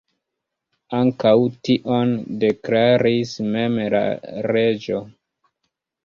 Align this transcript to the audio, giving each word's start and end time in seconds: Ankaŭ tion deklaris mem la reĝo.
Ankaŭ 0.99 1.33
tion 1.67 2.13
deklaris 2.43 3.33
mem 3.57 3.77
la 3.95 4.01
reĝo. 4.53 5.03